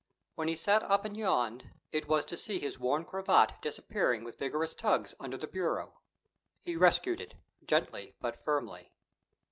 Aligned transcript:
When 0.33 0.47
he 0.47 0.55
sat 0.55 0.81
up 0.81 1.05
and 1.05 1.15
yawned, 1.15 1.75
it 1.91 2.07
was 2.07 2.25
to 2.25 2.35
see 2.35 2.57
his 2.57 2.79
worn 2.79 3.05
cravat 3.05 3.61
disappearing 3.61 4.23
with 4.23 4.39
vigorous 4.39 4.73
tugs 4.73 5.13
under 5.19 5.37
the 5.37 5.45
bureau. 5.47 6.01
He 6.59 6.75
rescued 6.75 7.21
it, 7.21 7.35
gently 7.63 8.15
but 8.19 8.43
firmly. 8.43 8.93